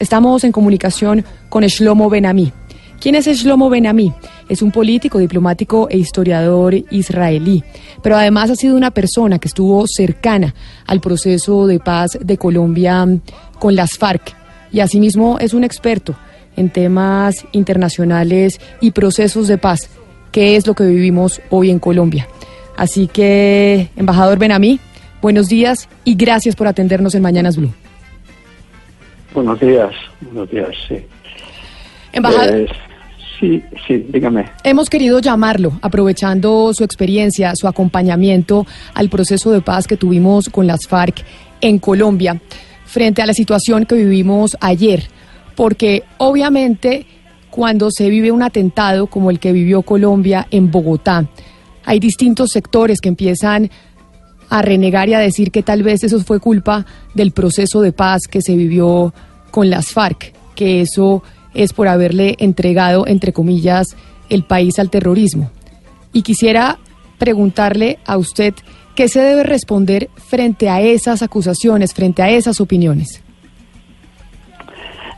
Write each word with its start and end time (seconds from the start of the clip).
Estamos 0.00 0.42
en 0.42 0.50
comunicación 0.50 1.24
con 1.48 1.62
Shlomo 1.62 2.10
Benami. 2.10 2.52
¿Quién 3.00 3.14
es 3.14 3.26
Shlomo 3.26 3.70
Benami? 3.70 4.12
Es 4.48 4.60
un 4.60 4.72
político, 4.72 5.20
diplomático 5.20 5.88
e 5.88 5.96
historiador 5.96 6.74
israelí, 6.90 7.62
pero 8.02 8.16
además 8.16 8.50
ha 8.50 8.56
sido 8.56 8.76
una 8.76 8.90
persona 8.90 9.38
que 9.38 9.46
estuvo 9.46 9.86
cercana 9.86 10.52
al 10.88 11.00
proceso 11.00 11.68
de 11.68 11.78
paz 11.78 12.18
de 12.20 12.36
Colombia 12.36 13.06
con 13.60 13.76
las 13.76 13.96
FARC 13.96 14.34
y 14.72 14.80
asimismo 14.80 15.38
es 15.38 15.54
un 15.54 15.62
experto 15.62 16.16
en 16.56 16.70
temas 16.70 17.46
internacionales 17.52 18.60
y 18.80 18.90
procesos 18.90 19.46
de 19.46 19.58
paz, 19.58 19.88
que 20.32 20.56
es 20.56 20.66
lo 20.66 20.74
que 20.74 20.86
vivimos 20.86 21.40
hoy 21.50 21.70
en 21.70 21.78
Colombia. 21.78 22.26
Así 22.76 23.06
que, 23.06 23.90
embajador 23.94 24.40
Benami, 24.40 24.80
buenos 25.22 25.46
días 25.46 25.88
y 26.02 26.16
gracias 26.16 26.56
por 26.56 26.66
atendernos 26.66 27.14
en 27.14 27.22
Mañanas 27.22 27.56
Blue. 27.56 27.72
Buenos 29.34 29.58
días, 29.60 29.90
buenos 30.20 30.50
días, 30.50 30.68
sí. 30.88 30.96
Embajador, 32.12 32.54
Eh, 32.54 32.66
sí, 33.40 33.62
sí, 33.86 34.06
dígame. 34.08 34.46
hemos 34.62 34.88
querido 34.88 35.18
llamarlo, 35.18 35.72
aprovechando 35.82 36.72
su 36.72 36.84
experiencia, 36.84 37.52
su 37.56 37.66
acompañamiento 37.66 38.64
al 38.94 39.08
proceso 39.08 39.50
de 39.50 39.60
paz 39.60 39.86
que 39.88 39.96
tuvimos 39.96 40.48
con 40.48 40.66
las 40.68 40.86
FARC 40.86 41.24
en 41.60 41.78
Colombia, 41.80 42.40
frente 42.86 43.22
a 43.22 43.26
la 43.26 43.34
situación 43.34 43.86
que 43.86 43.96
vivimos 43.96 44.56
ayer, 44.60 45.08
porque 45.56 46.04
obviamente 46.18 47.06
cuando 47.50 47.90
se 47.90 48.08
vive 48.10 48.30
un 48.30 48.42
atentado 48.42 49.08
como 49.08 49.30
el 49.30 49.40
que 49.40 49.52
vivió 49.52 49.82
Colombia 49.82 50.46
en 50.52 50.70
Bogotá, 50.70 51.26
hay 51.84 51.98
distintos 51.98 52.50
sectores 52.50 53.00
que 53.00 53.08
empiezan 53.08 53.70
a 54.48 54.62
renegar 54.62 55.08
y 55.08 55.14
a 55.14 55.18
decir 55.18 55.50
que 55.50 55.62
tal 55.62 55.82
vez 55.82 56.04
eso 56.04 56.20
fue 56.20 56.40
culpa 56.40 56.86
del 57.14 57.32
proceso 57.32 57.80
de 57.80 57.92
paz 57.92 58.22
que 58.30 58.42
se 58.42 58.56
vivió 58.56 59.12
con 59.50 59.70
las 59.70 59.92
FARC, 59.92 60.32
que 60.54 60.80
eso 60.80 61.22
es 61.54 61.72
por 61.72 61.88
haberle 61.88 62.34
entregado, 62.38 63.06
entre 63.06 63.32
comillas, 63.32 63.96
el 64.28 64.44
país 64.44 64.78
al 64.78 64.90
terrorismo. 64.90 65.50
Y 66.12 66.22
quisiera 66.22 66.78
preguntarle 67.18 67.98
a 68.04 68.16
usted 68.16 68.54
qué 68.94 69.08
se 69.08 69.20
debe 69.20 69.44
responder 69.44 70.08
frente 70.16 70.68
a 70.68 70.80
esas 70.80 71.22
acusaciones, 71.22 71.94
frente 71.94 72.22
a 72.22 72.30
esas 72.30 72.60
opiniones. 72.60 73.22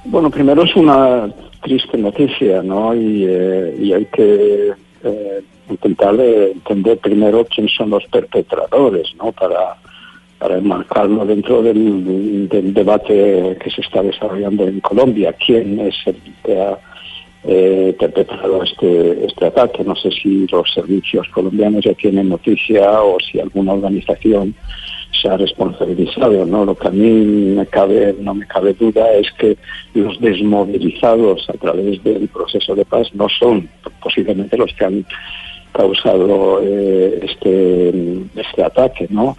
Bueno, 0.05 0.31
primero 0.31 0.63
es 0.65 0.75
una 0.77 1.29
triste 1.63 1.99
noticia, 1.99 2.63
¿no? 2.63 2.95
Y, 2.95 3.25
eh, 3.27 3.77
y 3.81 3.93
hay 3.93 4.07
que 4.07 4.71
eh, 5.03 5.43
intentar 5.69 6.15
eh, 6.19 6.53
entender 6.53 6.99
primero 6.99 7.45
quién 7.45 7.69
son 7.69 7.91
los 7.91 8.05
perpetradores, 8.07 9.15
¿no? 9.17 9.33
Para, 9.33 9.77
para 10.39 10.59
enmarcarlo 10.59 11.25
dentro 11.25 11.63
del, 11.63 12.49
del 12.49 12.75
debate 12.75 13.57
que 13.63 13.71
se 13.71 13.81
está 13.81 14.03
desarrollando 14.03 14.67
en 14.67 14.81
Colombia. 14.81 15.35
¿Quién 15.35 15.81
es 15.81 15.95
el 16.07 16.17
que 16.45 16.61
ha 16.61 16.79
eh, 17.45 17.97
perpetrado 17.99 18.63
este, 18.63 19.25
este 19.25 19.47
ataque? 19.47 19.85
No 19.85 19.97
sé 19.97 20.11
si 20.11 20.47
los 20.49 20.73
servicios 20.73 21.29
colombianos 21.29 21.85
ya 21.85 21.95
tienen 21.95 22.29
noticia 22.29 23.03
o 23.03 23.19
si 23.21 23.41
alguna 23.41 23.73
organización 23.73 24.55
se 25.21 25.29
ha 25.29 25.37
responsabilizado, 25.37 26.45
¿no? 26.45 26.65
Lo 26.65 26.75
que 26.75 26.89
a 26.89 26.91
mí 26.91 27.11
me 27.57 27.67
cabe, 27.67 28.15
no 28.21 28.35
me 28.35 28.47
cabe 28.47 28.75
duda 28.75 29.13
es 29.15 29.31
que 29.33 29.57
los 29.95 30.21
desmovilizados 30.21 31.49
a 31.49 31.55
través 31.55 32.03
del 32.05 32.29
proceso 32.29 32.75
de 32.75 32.85
paz 32.85 33.09
no 33.15 33.27
son 33.29 33.69
posiblemente 34.03 34.57
los 34.59 34.73
que 34.75 34.85
han 34.85 35.07
causado 35.77 36.61
eh, 36.63 37.21
este, 37.23 37.89
este 38.37 38.63
ataque, 38.65 39.07
¿no? 39.11 39.37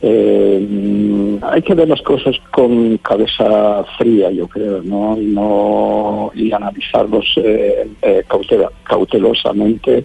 Eh, 0.00 1.38
hay 1.42 1.62
que 1.62 1.74
ver 1.74 1.88
las 1.88 2.02
cosas 2.02 2.36
con 2.52 2.98
cabeza 2.98 3.84
fría, 3.96 4.30
yo 4.30 4.46
creo, 4.46 4.82
¿no? 4.82 5.20
Y, 5.20 5.26
no, 5.26 6.30
y 6.34 6.52
analizarlos 6.52 7.26
eh, 7.36 7.88
eh, 8.02 8.22
cautela- 8.28 8.70
cautelosamente. 8.84 10.04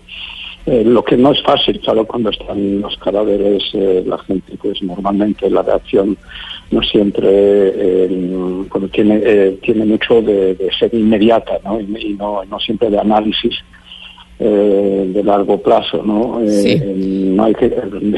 Eh, 0.65 0.83
lo 0.85 1.03
que 1.03 1.17
no 1.17 1.31
es 1.33 1.43
fácil, 1.43 1.79
claro, 1.81 2.05
cuando 2.05 2.29
están 2.29 2.79
los 2.81 2.95
cadáveres, 2.97 3.63
eh, 3.73 4.01
la 4.05 4.17
gente, 4.19 4.53
pues 4.61 4.81
normalmente 4.81 5.49
la 5.49 5.61
reacción 5.61 6.17
no 6.71 6.81
siempre, 6.81 7.27
eh, 7.29 8.65
tiene, 8.91 9.51
tiene 9.61 9.85
mucho 9.85 10.21
de, 10.21 10.55
de 10.55 10.71
ser 10.79 10.93
inmediata, 10.93 11.59
¿no? 11.65 11.79
Y, 11.81 11.83
y 11.99 12.13
no, 12.13 12.43
no 12.45 12.59
siempre 12.59 12.89
de 12.89 12.97
análisis 12.99 13.55
eh, 14.45 15.11
de 15.15 15.23
largo 15.23 15.55
plazo, 15.61 16.03
¿no? 16.03 16.41
Eh, 16.41 16.49
Sí. 16.49 16.71
eh, 16.81 16.93
no 17.35 17.43
hay 17.45 17.53
que 17.55 17.69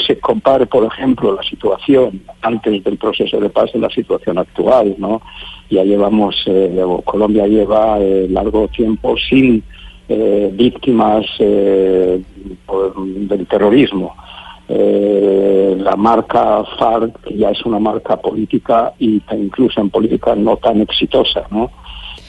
se 0.08 0.20
compare, 0.20 0.66
por 0.66 0.84
ejemplo, 0.92 1.34
la 1.36 1.44
situación 1.44 2.22
antes 2.42 2.84
del 2.84 2.98
proceso 2.98 3.40
de 3.40 3.50
paz 3.50 3.70
y 3.76 3.78
la 3.80 3.90
situación 3.90 4.38
actual, 4.40 4.96
¿no? 4.98 5.22
Ya 5.70 5.84
llevamos, 5.84 6.34
eh, 6.48 6.84
Colombia 7.04 7.46
lleva 7.48 8.00
eh, 8.00 8.28
largo 8.30 8.68
tiempo 8.70 9.16
sin 9.30 9.64
eh, 10.08 10.50
víctimas 10.54 11.26
eh, 11.40 12.22
por- 12.66 12.94
del 13.06 13.46
terrorismo. 13.48 14.16
Eh, 14.68 15.76
la 15.80 15.96
marca 15.96 16.64
FARC 16.78 17.14
ya 17.36 17.52
es 17.52 17.64
una 17.66 17.80
marca 17.80 18.18
política 18.18 18.94
y 18.98 19.20
ta- 19.20 19.36
incluso 19.36 19.80
en 19.80 19.90
política 19.92 20.36
no 20.36 20.58
tan 20.58 20.82
exitosa, 20.82 21.44
¿no? 21.52 21.70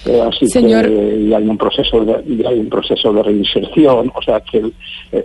Eh, 0.07 0.21
así 0.21 0.47
Señor- 0.47 0.87
que 0.89 1.27
ya 1.29 1.39
hay 1.39 1.49
un 1.49 1.59
proceso 1.59 2.05
de, 2.05 2.15
hay 2.47 2.59
un 2.61 2.69
proceso 2.69 3.13
de 3.13 3.23
reinserción, 3.23 4.13
o 4.15 4.23
sea 4.23 4.41
que 4.41 4.59
el, 4.59 4.73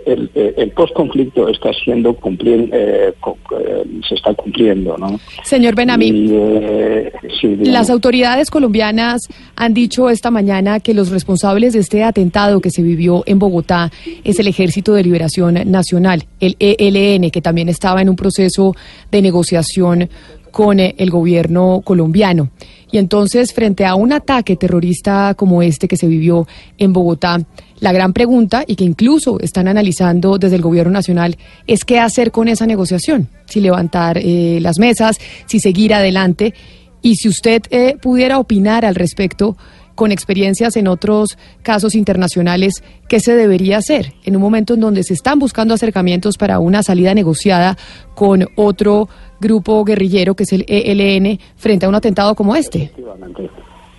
el, 0.06 0.30
el, 0.56 0.70
postconflicto 0.70 1.48
está 1.48 1.72
siendo 1.72 2.14
cumplir, 2.14 2.68
eh, 2.72 3.12
eh, 3.12 3.84
se 4.08 4.14
está 4.14 4.34
cumpliendo, 4.34 4.96
¿no? 4.98 5.20
Señor 5.44 5.74
Benami, 5.74 6.06
Y, 6.08 6.28
eh, 6.32 7.12
sí. 7.40 7.56
Las 7.56 7.90
autoridades 7.90 8.50
colombianas 8.50 9.22
han 9.56 9.74
dicho 9.74 10.10
esta 10.10 10.30
mañana 10.30 10.80
que 10.80 10.94
los 10.94 11.10
responsables 11.10 11.72
de 11.74 11.80
este 11.80 12.02
atentado 12.02 12.60
que 12.60 12.70
se 12.70 12.82
vivió 12.82 13.22
en 13.26 13.38
Bogotá 13.38 13.90
es 14.24 14.38
el 14.40 14.48
Ejército 14.48 14.94
de 14.94 15.04
Liberación 15.04 15.54
Nacional, 15.66 16.24
el 16.40 16.56
ELN, 16.58 17.30
que 17.30 17.40
también 17.40 17.68
estaba 17.68 18.02
en 18.02 18.08
un 18.08 18.16
proceso 18.16 18.74
de 19.10 19.22
negociación 19.22 20.08
con 20.52 20.78
eh, 20.78 20.94
el 20.98 21.10
gobierno 21.10 21.80
colombiano. 21.82 22.50
Y 22.92 22.98
entonces, 22.98 23.52
frente 23.52 23.86
a 23.86 23.94
un 23.94 24.12
ataque 24.12 24.56
terrorista 24.56 25.34
como 25.34 25.62
este 25.62 25.88
que 25.88 25.96
se 25.96 26.06
vivió 26.06 26.46
en 26.78 26.92
Bogotá, 26.92 27.40
la 27.80 27.90
gran 27.90 28.12
pregunta, 28.12 28.62
y 28.66 28.76
que 28.76 28.84
incluso 28.84 29.40
están 29.40 29.66
analizando 29.66 30.38
desde 30.38 30.56
el 30.56 30.62
gobierno 30.62 30.92
nacional, 30.92 31.36
es 31.66 31.84
qué 31.84 31.98
hacer 31.98 32.30
con 32.30 32.48
esa 32.48 32.66
negociación. 32.66 33.28
Si 33.46 33.60
levantar 33.60 34.18
eh, 34.18 34.58
las 34.60 34.78
mesas, 34.78 35.16
si 35.46 35.58
seguir 35.58 35.94
adelante. 35.94 36.54
Y 37.00 37.16
si 37.16 37.28
usted 37.28 37.62
eh, 37.70 37.96
pudiera 38.00 38.38
opinar 38.38 38.84
al 38.84 38.94
respecto, 38.94 39.56
con 40.02 40.10
experiencias 40.10 40.76
en 40.76 40.88
otros 40.88 41.38
casos 41.62 41.94
internacionales, 41.94 42.82
¿qué 43.08 43.20
se 43.20 43.36
debería 43.36 43.76
hacer 43.76 44.14
en 44.24 44.34
un 44.34 44.42
momento 44.42 44.74
en 44.74 44.80
donde 44.80 45.04
se 45.04 45.14
están 45.14 45.38
buscando 45.38 45.74
acercamientos 45.74 46.36
para 46.36 46.58
una 46.58 46.82
salida 46.82 47.14
negociada 47.14 47.76
con 48.16 48.44
otro 48.56 49.08
grupo 49.40 49.84
guerrillero 49.84 50.34
que 50.34 50.42
es 50.42 50.52
el 50.54 50.64
ELN 50.66 51.38
frente 51.54 51.86
a 51.86 51.88
un 51.88 51.94
atentado 51.94 52.34
como 52.34 52.56
este? 52.56 52.90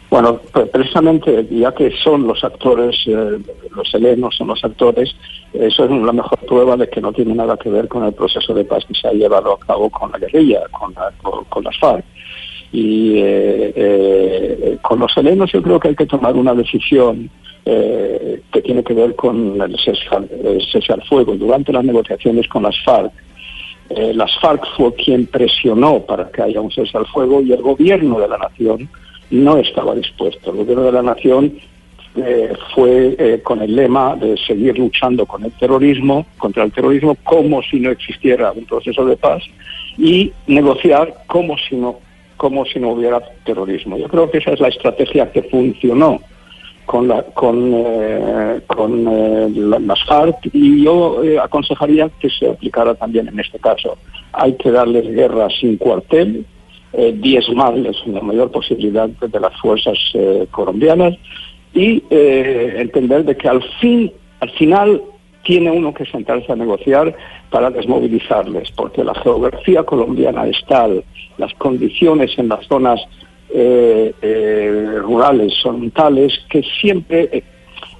Bueno, 0.09 0.41
pues 0.51 0.67
precisamente 0.67 1.47
ya 1.49 1.71
que 1.73 1.89
son 2.03 2.27
los 2.27 2.43
actores, 2.43 2.97
eh, 3.07 3.39
los 3.73 3.93
helenos 3.93 4.35
son 4.35 4.47
los 4.49 4.61
actores, 4.61 5.09
eso 5.53 5.85
es 5.85 5.89
la 5.89 6.11
mejor 6.11 6.37
prueba 6.45 6.75
de 6.75 6.89
que 6.89 6.99
no 6.99 7.13
tiene 7.13 7.33
nada 7.33 7.55
que 7.55 7.69
ver 7.69 7.87
con 7.87 8.03
el 8.03 8.11
proceso 8.13 8.53
de 8.53 8.65
paz 8.65 8.83
que 8.85 8.93
se 8.93 9.07
ha 9.07 9.13
llevado 9.13 9.53
a 9.53 9.59
cabo 9.65 9.89
con 9.89 10.11
la 10.11 10.17
guerrilla, 10.17 10.63
con, 10.69 10.93
la- 10.95 11.13
con- 11.23 11.45
con 11.45 11.63
las 11.63 11.79
FARC. 11.79 12.03
Y 12.73 13.19
eh, 13.19 13.73
eh, 13.75 14.77
con 14.81 14.99
los 14.99 15.15
helenos 15.15 15.51
yo 15.51 15.61
creo 15.61 15.79
que 15.79 15.89
hay 15.89 15.95
que 15.95 16.07
tomar 16.07 16.35
una 16.35 16.53
decisión 16.53 17.29
eh, 17.65 18.41
que 18.51 18.61
tiene 18.61 18.83
que 18.83 18.93
ver 18.93 19.15
con 19.15 19.61
el 19.61 19.77
cese 19.79 20.93
al, 20.93 21.03
fuego. 21.03 21.35
Durante 21.35 21.71
las 21.71 21.85
negociaciones 21.85 22.47
con 22.49 22.63
las 22.63 22.75
FARC, 22.83 23.13
eh, 23.89 24.13
las 24.13 24.37
FARC 24.39 24.65
fue 24.75 24.93
quien 24.95 25.27
presionó 25.27 26.01
para 26.01 26.29
que 26.29 26.41
haya 26.41 26.59
un 26.59 26.71
cese 26.71 26.97
al 26.97 27.05
fuego 27.05 27.41
y 27.41 27.53
el 27.53 27.61
gobierno 27.61 28.19
de 28.19 28.27
la 28.27 28.37
nación 28.37 28.89
no 29.29 29.57
estaba 29.57 29.95
dispuesto. 29.95 30.51
El 30.51 30.57
gobierno 30.57 30.83
de 30.83 30.91
la 30.91 31.03
nación 31.03 31.53
eh, 32.15 32.53
fue 32.75 33.15
eh, 33.17 33.41
con 33.41 33.61
el 33.61 33.75
lema 33.75 34.15
de 34.15 34.37
seguir 34.37 34.77
luchando 34.77 35.25
con 35.25 35.43
el 35.43 35.51
terrorismo, 35.53 36.25
contra 36.37 36.63
el 36.63 36.71
terrorismo, 36.71 37.15
como 37.23 37.61
si 37.63 37.79
no 37.79 37.91
existiera 37.91 38.51
un 38.51 38.65
proceso 38.65 39.05
de 39.05 39.17
paz 39.17 39.43
y 39.97 40.31
negociar 40.47 41.13
como 41.27 41.57
si 41.57 41.75
no 41.75 41.99
como 42.37 42.65
si 42.65 42.79
no 42.79 42.91
hubiera 42.91 43.21
terrorismo. 43.45 43.97
Yo 43.97 44.07
creo 44.07 44.29
que 44.29 44.39
esa 44.39 44.51
es 44.51 44.59
la 44.59 44.69
estrategia 44.69 45.31
que 45.31 45.43
funcionó 45.43 46.19
con, 46.85 47.11
eh, 47.11 48.59
eh, 48.59 49.49
las 49.85 50.03
FARC 50.05 50.49
y 50.51 50.83
yo 50.83 51.23
eh, 51.23 51.39
aconsejaría 51.39 52.09
que 52.19 52.29
se 52.29 52.49
aplicara 52.49 52.95
también 52.95 53.27
en 53.27 53.39
este 53.39 53.59
caso. 53.59 53.97
Hay 54.33 54.53
que 54.53 54.71
darles 54.71 55.07
guerra 55.13 55.47
sin 55.49 55.77
cuartel, 55.77 56.45
diezmarles 57.15 57.95
la 58.05 58.21
mayor 58.21 58.51
posibilidad 58.51 59.09
de 59.09 59.39
las 59.39 59.59
fuerzas 59.59 59.97
colombianas 60.51 61.15
y 61.73 62.03
entender 62.11 63.25
de 63.25 63.35
que 63.35 63.49
al 63.49 63.63
fin, 63.79 64.11
al 64.41 64.51
final 64.51 65.01
tiene 65.43 65.71
uno 65.71 65.93
que 65.93 66.05
sentarse 66.05 66.51
a 66.51 66.55
negociar 66.55 67.15
para 67.49 67.69
desmovilizarles, 67.69 68.71
porque 68.71 69.03
la 69.03 69.13
geografía 69.15 69.83
colombiana 69.83 70.47
es 70.47 70.57
tal, 70.67 71.03
las 71.37 71.53
condiciones 71.55 72.37
en 72.37 72.47
las 72.47 72.65
zonas 72.67 72.99
eh, 73.49 74.13
eh, 74.21 74.97
rurales 75.01 75.53
son 75.61 75.91
tales 75.91 76.33
que 76.49 76.63
siempre 76.81 77.43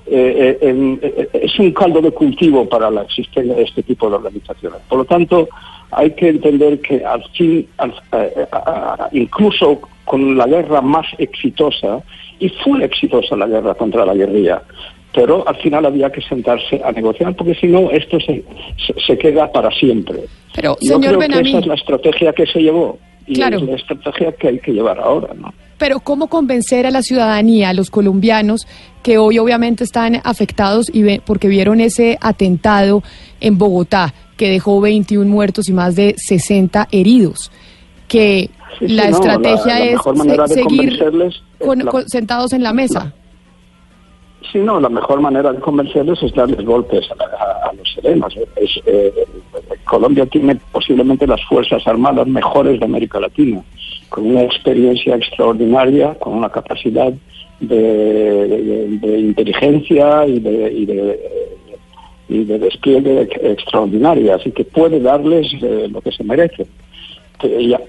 eh, 0.05 1.27
es 1.33 1.59
un 1.59 1.71
caldo 1.71 2.01
de 2.01 2.11
cultivo 2.11 2.67
para 2.67 2.89
la 2.89 3.03
existencia 3.03 3.53
de 3.53 3.63
este 3.63 3.83
tipo 3.83 4.09
de 4.09 4.15
organizaciones. 4.15 4.79
Por 4.89 4.99
lo 4.99 5.05
tanto, 5.05 5.47
hay 5.91 6.11
que 6.11 6.29
entender 6.29 6.81
que 6.81 7.05
al 7.05 7.23
fin, 7.31 7.67
incluso 9.11 9.81
con 10.05 10.37
la 10.37 10.47
guerra 10.47 10.81
más 10.81 11.05
exitosa, 11.17 12.01
y 12.39 12.49
fue 12.49 12.83
exitosa 12.83 13.35
la 13.37 13.47
guerra 13.47 13.75
contra 13.75 14.05
la 14.05 14.13
guerrilla, 14.13 14.63
pero 15.13 15.47
al 15.47 15.55
final 15.57 15.85
había 15.85 16.11
que 16.11 16.21
sentarse 16.21 16.81
a 16.83 16.91
negociar 16.91 17.35
porque 17.35 17.53
si 17.55 17.67
no 17.67 17.91
esto 17.91 18.19
se, 18.19 18.43
se, 19.05 19.17
queda 19.17 19.51
para 19.51 19.69
siempre. 19.71 20.21
Pero, 20.55 20.75
Yo 20.81 20.99
creo 20.99 21.19
que 21.19 21.25
esa 21.25 21.59
es 21.59 21.67
la 21.67 21.75
estrategia 21.75 22.33
que 22.33 22.45
se 22.47 22.59
llevó 22.59 22.97
y 23.27 23.41
es 23.41 23.61
la 23.61 23.75
estrategia 23.75 24.31
que 24.33 24.47
hay 24.49 24.59
que 24.59 24.71
llevar 24.71 24.99
ahora, 24.99 25.33
¿no? 25.33 25.53
Pero 25.77 25.99
¿cómo 25.99 26.27
convencer 26.27 26.85
a 26.85 26.91
la 26.91 27.01
ciudadanía, 27.01 27.69
a 27.69 27.73
los 27.73 27.89
colombianos, 27.89 28.67
que 29.01 29.17
hoy 29.17 29.37
obviamente 29.39 29.83
están 29.83 30.21
afectados 30.23 30.89
y 30.93 31.19
porque 31.19 31.47
vieron 31.47 31.81
ese 31.81 32.17
atentado 32.21 33.03
en 33.39 33.57
Bogotá, 33.57 34.13
que 34.37 34.49
dejó 34.49 34.81
21 34.81 35.29
muertos 35.29 35.69
y 35.69 35.73
más 35.73 35.95
de 35.95 36.15
60 36.17 36.87
heridos? 36.91 37.51
Que 38.07 38.49
la 38.79 39.09
estrategia 39.09 39.83
es 39.83 39.99
seguir 40.47 40.99
sentados 42.07 42.53
en 42.53 42.63
la 42.63 42.73
mesa. 42.73 43.13
Sí, 44.51 44.59
no, 44.59 44.79
la 44.79 44.89
mejor 44.89 45.21
manera 45.21 45.51
de 45.51 45.59
convencerles 45.59 46.21
es 46.21 46.33
darles 46.33 46.65
golpes 46.65 47.09
a, 47.11 47.71
los 47.73 47.93
serenos. 47.93 48.35
Eh, 48.85 49.13
Colombia 49.85 50.25
tiene 50.25 50.57
posiblemente 50.71 51.25
las 51.25 51.43
fuerzas 51.45 51.85
armadas 51.87 52.27
mejores 52.27 52.79
de 52.79 52.85
América 52.85 53.19
Latina, 53.19 53.63
con 54.09 54.27
una 54.27 54.43
experiencia 54.43 55.15
extraordinaria, 55.15 56.15
con 56.15 56.33
una 56.33 56.49
capacidad 56.49 57.13
de, 57.59 58.99
inteligencia 59.19 60.27
y 60.27 60.39
de, 60.39 60.71
y 62.29 62.43
de, 62.43 62.59
despliegue 62.59 63.29
extraordinaria, 63.41 64.35
así 64.35 64.51
que 64.51 64.65
puede 64.65 64.99
darles 64.99 65.47
eh, 65.61 65.87
lo 65.89 66.01
que 66.01 66.11
se 66.11 66.23
merecen. 66.23 66.67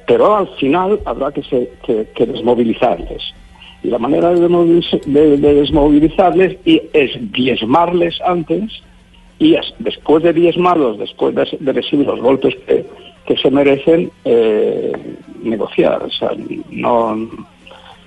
Pero 0.07 0.37
al 0.37 0.49
final 0.57 1.01
habrá 1.05 1.31
que, 1.33 1.69
que 2.15 2.27
desmovilizarles 2.27 3.35
y 3.85 3.89
la 3.89 3.99
manera 3.99 4.31
de, 4.31 5.37
desmovilizarles 5.37 6.57
es 6.65 7.33
diezmarles 7.33 8.19
antes 8.23 8.83
y 9.39 9.57
después 9.79 10.23
de 10.23 10.33
diezmarlos, 10.33 10.99
después 10.99 11.35
de, 11.35 11.73
recibir 11.73 12.07
los 12.07 12.19
golpes 12.21 12.57
que, 13.27 13.37
se 13.37 13.51
merecen, 13.51 14.11
eh, 14.25 14.93
negociar. 15.43 16.03
O 16.03 16.11
sea, 16.11 16.31
no, 16.71 17.15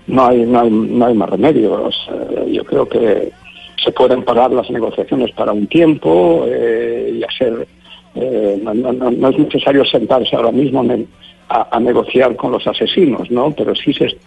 no, 0.08 0.26
hay, 0.26 0.46
no, 0.48 0.62
hay, 0.62 0.72
no 0.72 1.06
hay 1.06 1.14
más 1.14 1.30
remedio. 1.30 1.90
yo 2.48 2.64
creo 2.64 2.90
que 2.90 3.32
se 3.84 3.92
pueden 3.92 4.24
parar 4.24 4.52
las 4.52 4.72
negociaciones 4.72 5.32
para 5.34 5.54
un 5.54 5.68
tiempo 5.68 6.44
eh, 6.48 7.20
y 7.20 7.24
hacer... 7.24 7.68
Eh, 8.58 8.94
no, 9.18 9.30
es 9.30 9.40
necesario 9.40 9.86
sentarse 9.86 10.36
ahora 10.36 10.52
mismo 10.52 10.84
en 10.84 10.92
el, 10.92 11.08
a, 11.50 11.80
negociar 11.80 12.36
con 12.36 12.52
los 12.52 12.66
asesinos, 12.68 13.30
¿no? 13.32 13.52
Pero 13.52 13.74
sí 13.76 13.94
se, 13.94 14.18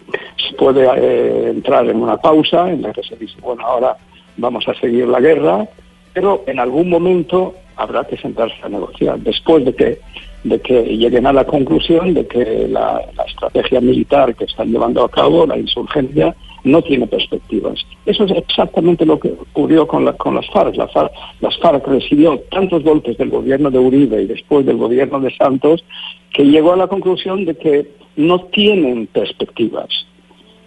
puede 0.56 0.87
eh, 0.97 1.50
entrar 1.50 1.88
en 1.88 1.97
una 1.97 2.17
pausa 2.17 2.71
en 2.71 2.82
la 2.82 2.93
que 2.93 3.03
se 3.03 3.17
dice, 3.17 3.35
bueno, 3.41 3.65
ahora 3.65 3.97
vamos 4.37 4.67
a 4.69 4.75
seguir 4.75 5.06
la 5.06 5.21
guerra, 5.21 5.67
pero 6.12 6.45
en 6.47 6.59
algún 6.59 6.89
momento 6.89 7.55
habrá 7.77 8.05
que 8.05 8.17
sentarse 8.17 8.57
a 8.62 8.69
negociar, 8.69 9.19
después 9.21 9.65
de 9.65 9.75
que, 9.75 9.99
de 10.45 10.61
que 10.61 10.83
lleguen 10.83 11.27
a 11.27 11.33
la 11.33 11.45
conclusión 11.45 12.15
de 12.15 12.27
que 12.27 12.69
la 12.69 13.01
estrategia 13.27 13.81
militar 13.81 14.35
que 14.35 14.45
están 14.45 14.71
llevando 14.71 15.05
a 15.05 15.09
cabo, 15.09 15.47
la 15.47 15.59
insurgencia, 15.59 16.35
no 16.65 16.83
tiene 16.83 17.07
perspectivas. 17.07 17.81
Eso 18.07 18.25
es 18.25 18.33
exactamente 18.33 19.07
lo 19.07 19.19
que 19.19 19.29
ocurrió 19.29 19.87
con, 19.87 20.05
las 20.05 20.17
FARC. 20.53 20.77
Las 20.77 21.59
FARC 21.59 21.87
recibió 21.87 22.39
tantos 22.51 22.83
golpes 22.83 23.17
del 23.17 23.31
gobierno 23.31 23.71
de 23.71 23.79
Uribe 23.79 24.23
y 24.23 24.27
después 24.27 24.67
del 24.67 24.77
gobierno 24.77 25.21
de 25.21 25.35
Santos 25.37 25.85
que 26.33 26.45
llegó 26.45 26.73
a 26.73 26.77
la 26.77 26.87
conclusión 26.87 27.45
de 27.45 27.57
que 27.57 27.91
no 28.17 28.41
tienen 28.47 29.07
perspectivas 29.07 29.89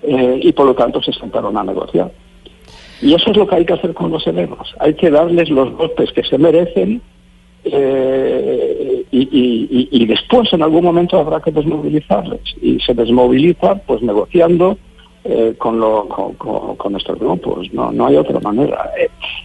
eh, 0.01 0.40
y 0.42 0.51
por 0.51 0.66
lo 0.66 0.74
tanto 0.74 1.01
se 1.01 1.13
sentaron 1.13 1.57
a 1.57 1.63
negociar. 1.63 2.12
Y 3.01 3.13
eso 3.13 3.31
es 3.31 3.38
lo 3.38 3.48
que 3.48 3.56
hay 3.56 3.66
que 3.66 3.74
hacer 3.74 3.94
con 3.94 4.12
los 4.12 4.25
helenos. 4.25 4.74
Hay 4.80 4.94
que 4.94 5.10
darles 5.10 5.50
los 5.50 5.72
golpes 5.74 6.12
que 6.12 6.24
se 6.24 6.38
merecen 6.38 7.01
eh, 7.66 9.06
y, 9.12 10.06
después 10.06 10.51
en 10.54 10.63
algún 10.63 10.84
momento 10.84 11.18
habrá 11.19 11.40
que 11.40 11.51
desmovilizarles. 11.51 12.42
Y 12.62 12.80
se 12.80 12.94
desmoviliza 12.94 13.75
pues 13.75 14.01
negociando 14.01 14.78
eh, 15.25 15.56
con, 15.58 15.80
lo, 15.80 16.06
con, 16.78 16.96
estos 16.98 17.18
grupos, 17.18 17.72
no, 17.74 17.92
no 17.92 18.08
hay 18.08 18.18
otra 18.18 18.40
manera. 18.42 18.92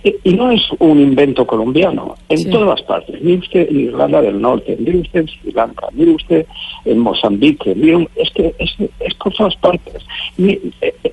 Eh, 0.02 0.18
y 0.24 0.34
no 0.34 0.50
es 0.50 0.62
un 0.80 1.00
invento 1.00 1.46
colombiano, 1.46 2.16
en 2.28 2.50
todas 2.50 2.68
las 2.68 2.82
partes. 2.82 3.20
Mire 3.22 3.38
usted 3.38 3.68
en 3.70 3.80
Irlanda 3.80 4.20
del 4.20 4.40
Norte, 4.40 4.76
mire 4.78 4.98
usted 4.98 5.20
en 5.20 5.28
Sri 5.28 5.52
Lanka, 5.52 5.86
mire 5.92 6.10
usted 6.10 6.46
en 6.84 6.98
Mozambique, 6.98 7.74
mire, 7.76 8.08
es 8.16 8.30
que 8.32 8.54
es, 8.58 8.74
es 8.98 9.14
por 9.14 9.32
todas 9.34 9.54
partes. 9.56 10.04
Eh, 10.38 10.60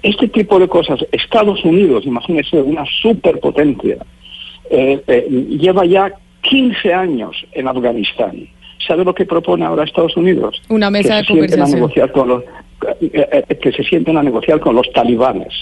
este 0.02 0.28
tipo 0.30 0.58
de 0.58 0.68
cosas, 0.68 1.06
Estados 1.12 1.64
Unidos, 1.64 2.06
imagínese 2.06 2.62
una 2.62 2.86
superpotencia, 3.02 3.98
lleva 4.68 5.86
ya 5.86 6.12
15 6.42 6.94
años 6.94 7.36
en 7.52 7.68
Afganistán. 7.68 8.48
¿Sabe 8.88 9.04
lo 9.04 9.14
que 9.16 9.26
propone 9.26 9.66
ahora 9.66 9.84
Estados 9.84 10.16
Unidos? 10.16 10.62
Una 10.70 10.90
mesa 10.90 11.18
de 11.18 11.26
conversación. 11.26 11.80
negociar 11.80 12.12
con 12.12 12.28
los, 12.28 12.44
eh, 12.44 12.48
eh, 12.48 12.65
que 13.00 13.72
se 13.72 13.84
sienten 13.84 14.18
a 14.18 14.24
negociar 14.24 14.60
con 14.60 14.76
los 14.76 14.92
talibanes. 14.94 15.54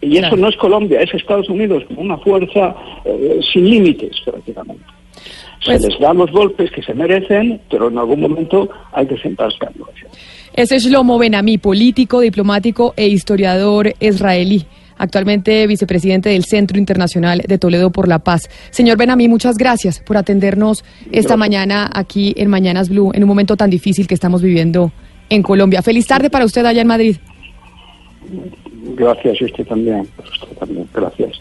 Y 0.00 0.18
eso 0.18 0.36
no 0.36 0.48
es 0.48 0.56
Colombia, 0.56 1.00
es 1.00 1.12
Estados 1.14 1.48
Unidos, 1.48 1.84
con 1.84 1.98
una 1.98 2.18
fuerza 2.18 2.74
eh, 3.04 3.40
sin 3.52 3.68
límites 3.68 4.20
prácticamente. 4.24 4.84
se 5.60 5.72
pues 5.72 5.82
les 5.82 5.98
dan 5.98 6.18
los 6.18 6.30
golpes 6.30 6.70
que 6.70 6.82
se 6.82 6.94
merecen, 6.94 7.60
pero 7.70 7.88
en 7.88 7.98
algún 7.98 8.20
momento 8.20 8.68
hay 8.92 9.06
que 9.06 9.16
sentarse 9.18 9.58
a 9.64 9.70
negociar. 9.70 10.10
Ese 10.54 10.76
es 10.76 10.84
Shlomo 10.84 11.18
Benami, 11.18 11.58
político, 11.58 12.20
diplomático 12.20 12.94
e 12.96 13.06
historiador 13.06 13.92
israelí 14.00 14.66
actualmente 14.98 15.66
vicepresidente 15.66 16.30
del 16.30 16.44
Centro 16.44 16.78
Internacional 16.78 17.40
de 17.46 17.58
Toledo 17.58 17.90
por 17.90 18.08
la 18.08 18.18
Paz. 18.18 18.50
Señor 18.70 18.98
Benami, 18.98 19.28
muchas 19.28 19.56
gracias 19.56 20.00
por 20.00 20.16
atendernos 20.16 20.84
esta 21.12 21.36
mañana 21.36 21.88
aquí 21.94 22.34
en 22.36 22.50
Mañanas 22.50 22.88
Blue, 22.88 23.12
en 23.14 23.22
un 23.22 23.28
momento 23.28 23.56
tan 23.56 23.70
difícil 23.70 24.06
que 24.06 24.14
estamos 24.14 24.42
viviendo 24.42 24.92
en 25.28 25.42
Colombia. 25.42 25.82
Feliz 25.82 26.06
tarde 26.06 26.30
para 26.30 26.44
usted 26.44 26.64
allá 26.64 26.82
en 26.82 26.86
Madrid. 26.86 27.16
Gracias, 28.96 29.40
usted 29.40 29.66
también. 29.66 30.08
Usted 30.18 30.56
también. 30.58 30.88
Gracias. 30.92 31.40